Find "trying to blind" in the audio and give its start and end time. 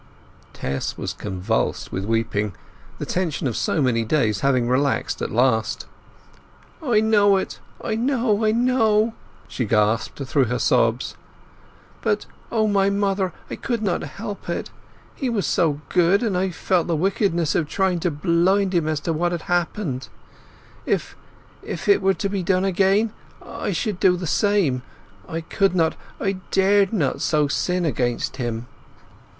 17.69-18.73